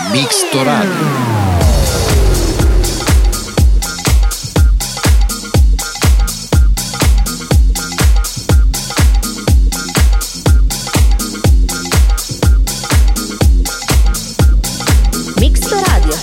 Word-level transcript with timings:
Mixtoradio. 0.00 1.34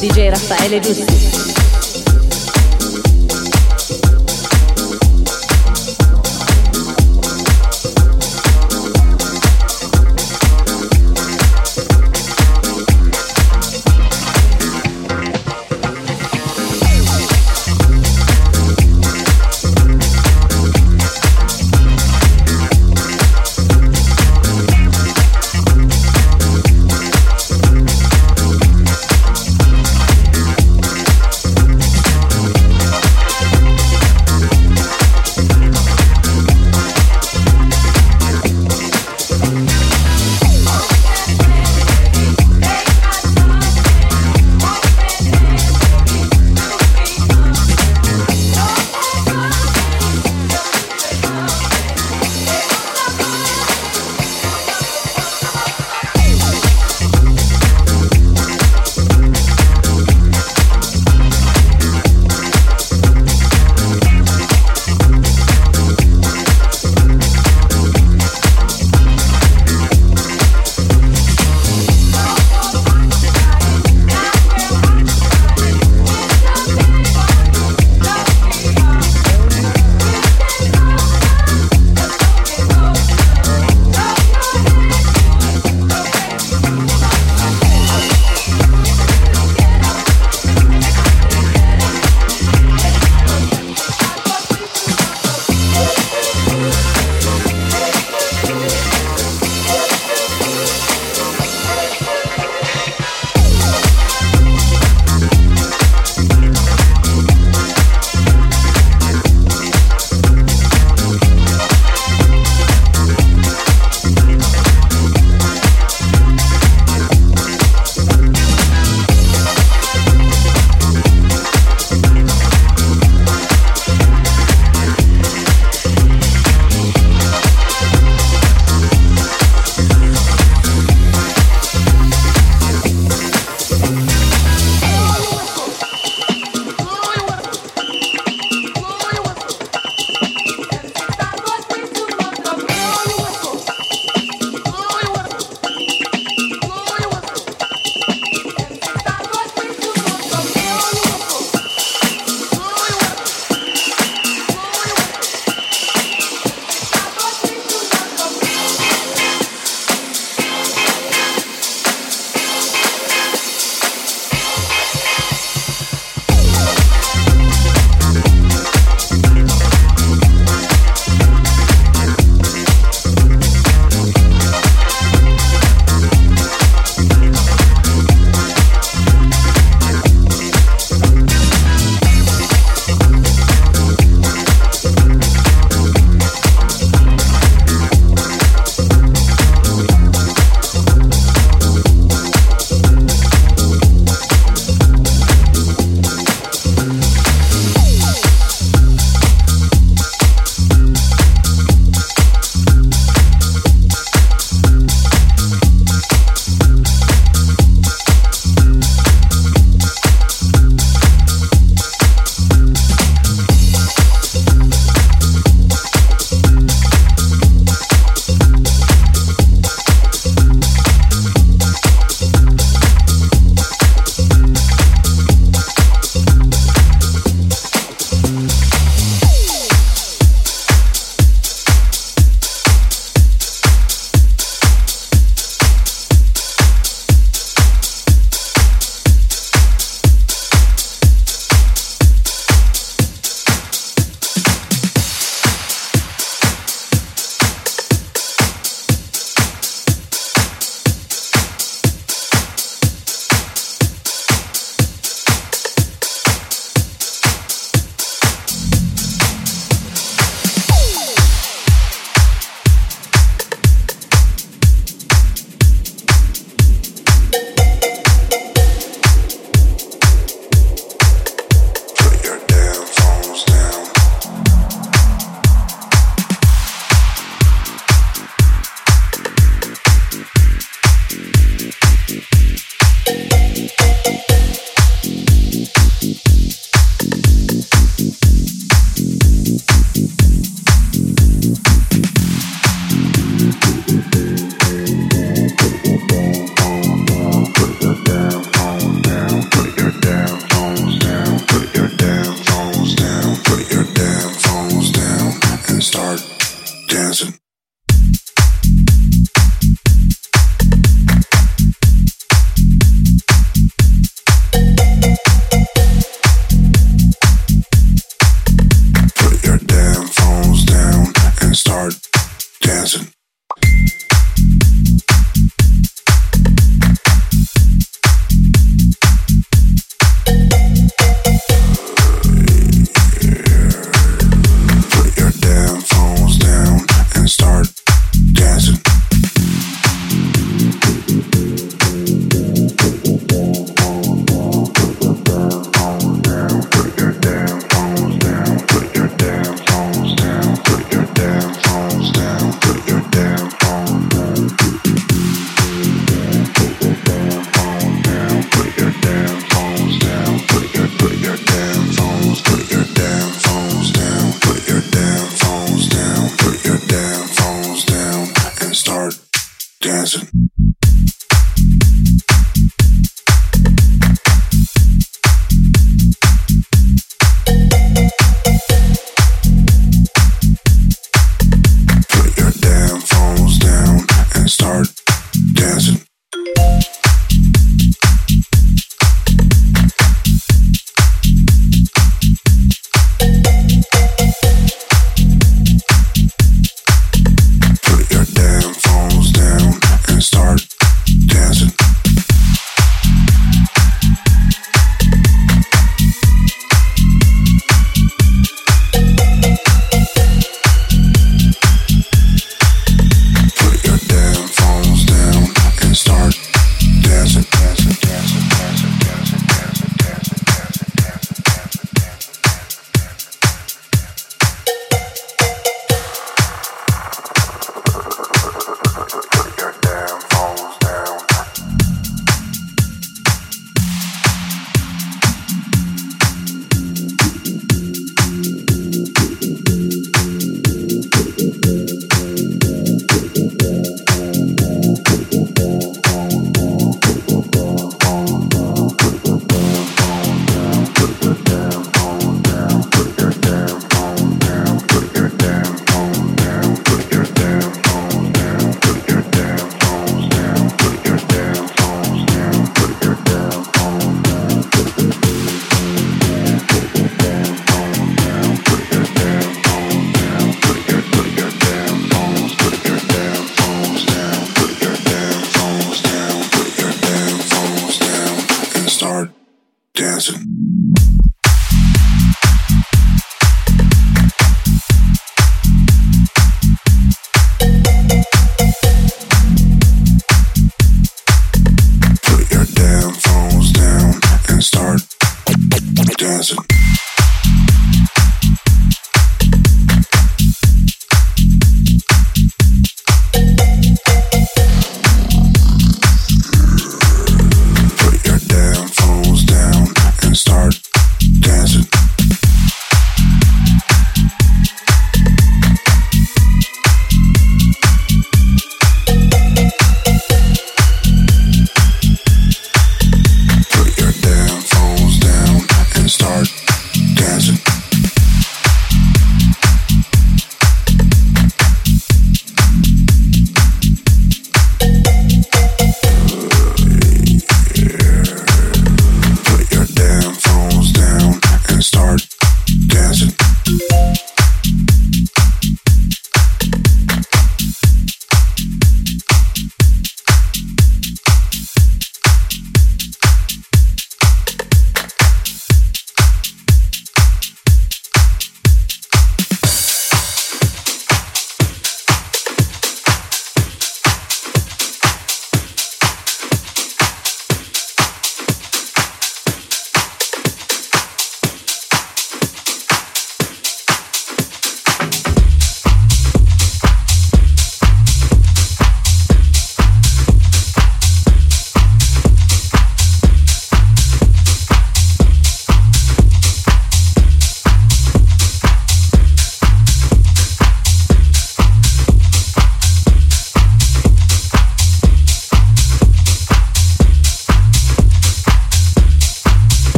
DJ 0.00 0.30
Raffaele 0.30 0.80
Giusti. 0.80 1.47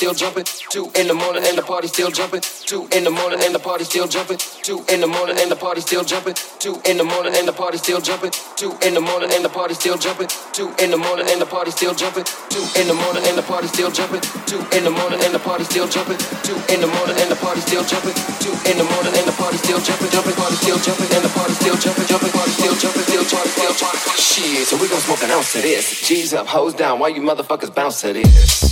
Still 0.00 0.14
jumping. 0.14 0.44
Two 0.72 0.88
in 0.96 1.08
the 1.08 1.12
morning 1.12 1.44
and 1.44 1.58
the 1.58 1.62
party 1.62 1.86
still 1.86 2.10
jumping. 2.10 2.40
Two 2.40 2.88
in 2.96 3.04
the 3.04 3.10
morning 3.12 3.38
and 3.44 3.52
the 3.54 3.58
party 3.58 3.84
still 3.84 4.08
jumping. 4.08 4.38
Two 4.64 4.80
in 4.88 5.04
the 5.04 5.06
morning 5.06 5.36
and 5.36 5.50
the 5.52 5.56
party 5.56 5.82
still 5.84 6.00
jumping. 6.00 6.32
Two 6.56 6.80
in 6.88 6.96
the 6.96 7.04
morning 7.04 7.36
and 7.36 7.44
the 7.44 7.52
party 7.52 7.76
still 7.76 8.00
jumping. 8.00 8.32
Two 8.56 8.72
in 8.80 8.94
the 8.96 9.00
morning 9.04 9.28
and 9.28 9.44
the 9.44 9.52
party 9.52 9.74
still 9.76 9.98
jumping. 10.00 10.28
Two 10.56 10.72
in 10.80 10.88
the 10.88 10.96
morning 10.96 11.28
and 11.28 11.36
the 11.36 11.44
party 11.44 11.68
still 11.68 11.92
jumping. 11.92 12.24
Two 12.48 12.64
in 12.80 12.88
the 12.88 12.96
morning 12.96 13.20
and 13.28 13.36
the 13.36 13.44
party 13.44 13.68
still 13.68 13.92
jumping. 13.92 14.24
Two 14.48 14.64
in 14.72 14.80
the 14.88 14.92
morning 14.96 15.20
and 15.20 15.36
the 15.36 15.44
party 15.44 15.60
still 15.68 15.84
jumping. 15.84 16.16
Two 16.48 16.56
in 16.72 16.80
the 16.80 16.88
morning 16.88 17.16
and 17.20 17.28
the 17.28 17.36
party 17.36 17.60
still 17.60 17.84
jumping. 17.84 18.16
Two 18.40 18.56
in 18.72 18.80
the 18.80 18.86
morning 18.88 19.12
and 19.20 19.26
the 19.28 19.36
party 19.36 19.58
still 19.60 19.80
jumping. 19.84 20.08
Jumping 20.08 20.36
party 20.40 20.56
still 20.56 20.80
jumping 20.80 21.12
and 21.12 21.22
the 21.28 21.32
party 21.36 21.52
still 21.60 21.76
jumping. 21.76 22.06
Jumping 22.08 22.32
party 22.32 22.52
still 22.56 22.76
jumping. 22.80 23.04
Still 23.04 23.26
party 23.28 23.50
still 23.52 23.74
jumping. 23.76 24.16
Shit, 24.16 24.64
so 24.64 24.80
we 24.80 24.88
gon' 24.88 25.04
smoke 25.04 25.20
an 25.28 25.36
ounce 25.36 25.52
of 25.56 25.60
this. 25.60 26.08
G's 26.08 26.32
up, 26.32 26.48
hoes 26.48 26.72
down. 26.72 27.04
Why 27.04 27.12
you 27.12 27.20
motherfuckers 27.20 27.68
bounce 27.68 28.00
to 28.00 28.16
this? 28.16 28.69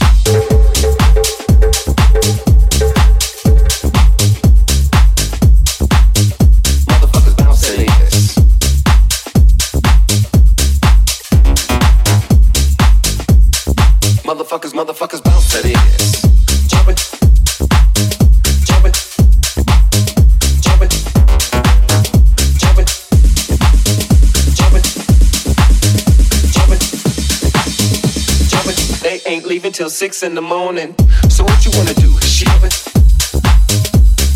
Till 29.78 29.88
six 29.88 30.24
in 30.24 30.34
the 30.34 30.42
morning. 30.42 30.92
So 31.28 31.44
what 31.44 31.64
you 31.64 31.70
wanna 31.78 31.94
do? 31.94 32.10
Jumping, 32.18 32.70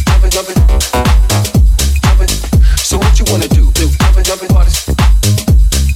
jumping, 0.07 0.31
jumping, 0.31 0.55
jumping. 1.99 2.29
So 2.79 2.97
what 2.97 3.19
you 3.19 3.25
wanna 3.27 3.49
do? 3.49 3.69
Do 3.73 3.91
jumping, 3.91 4.23
jumping, 4.23 4.49
parties. 4.55 4.87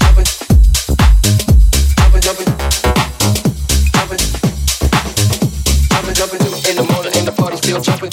Jumping, 0.02 0.26
jumping, 1.94 2.22
jumping. 2.26 2.48
Jumping, 3.94 4.18
jumping, 5.94 6.14
jumping 6.18 6.40
two 6.42 6.54
in 6.68 6.74
the 6.74 6.86
morning 6.90 7.12
and 7.14 7.24
the 7.28 7.34
party 7.38 7.56
still 7.58 7.80
jumping. 7.80 8.10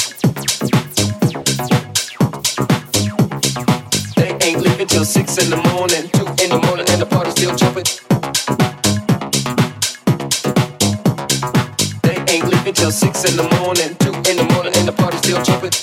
They 4.18 4.38
ain't 4.46 4.62
leaving 4.62 4.86
till 4.86 5.04
six 5.04 5.40
in 5.40 5.50
the 5.50 5.58
morning. 5.58 6.10
Two 6.14 6.28
in 6.44 6.52
the 6.52 6.62
morning 6.68 6.86
and 6.90 7.02
the 7.02 7.08
party 7.08 7.32
still 7.32 7.56
jumping. 7.56 8.03
Six 12.94 13.26
in 13.26 13.36
the 13.38 13.44
morning. 13.58 13.96
Two 14.00 14.14
in 14.30 14.38
the 14.38 14.46
morning 14.54 14.74
and 14.78 14.88
the 14.88 14.94
party 14.94 15.18
still 15.18 15.42
jumping. 15.44 15.74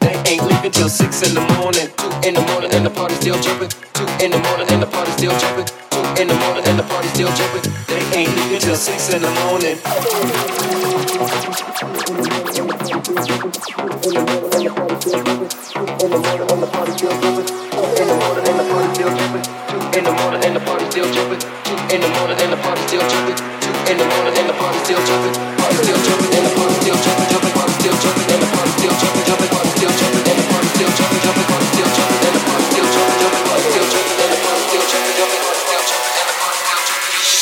They 0.00 0.16
ain't 0.32 0.44
leaving 0.48 0.72
till 0.72 0.88
six 0.88 1.22
in 1.22 1.34
the 1.34 1.44
morning. 1.60 1.88
Two 2.00 2.10
in 2.28 2.34
the 2.34 2.42
morning 2.52 2.72
and 2.74 2.86
the 2.86 2.90
party 2.90 3.14
still 3.16 3.38
jumping. 3.42 3.68
Two 3.94 4.06
in 4.24 4.30
the 4.32 4.40
morning 4.48 4.68
and 4.72 4.82
the 4.82 4.86
party 4.86 5.12
still 5.12 5.36
jumping. 5.38 5.66
Two 5.92 6.02
in 6.22 6.28
the 6.28 6.36
morning 6.46 6.64
and 6.66 6.78
the 6.78 6.84
party 6.84 7.08
still 7.08 7.32
jumping. 7.36 7.64
They 7.88 8.02
ain't 8.18 8.32
leaving 8.36 8.60
till 8.60 8.76
six 8.76 9.12
in 9.12 9.22
the 9.22 9.32
morning. 9.44 9.78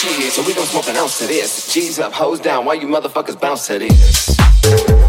So 0.02 0.42
we 0.42 0.52
gon' 0.52 0.66
smoke 0.66 0.88
an 0.88 0.96
ounce 0.96 1.20
of 1.20 1.28
this. 1.28 1.72
G's 1.72 2.00
up, 2.00 2.12
hoes 2.12 2.40
down. 2.40 2.64
Why 2.64 2.74
you 2.74 2.88
motherfuckers 2.88 3.38
bounce 3.40 3.68
to 3.68 3.78
this? 3.78 5.01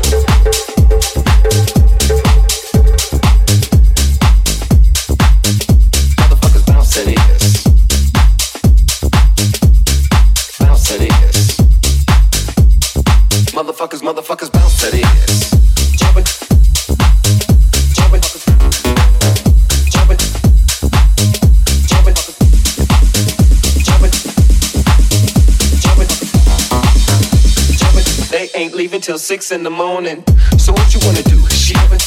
Till 29.04 29.18
six 29.18 29.52
in 29.52 29.64
the 29.64 29.70
morning. 29.70 30.24
So 30.58 30.72
what 30.72 30.94
you 30.94 31.00
wanna 31.04 31.24
do? 31.24 31.38
Jumping, 31.50 32.00